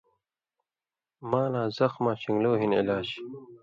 [1.29, 3.07] مالاں زخماں شن٘گلو ہِن علاج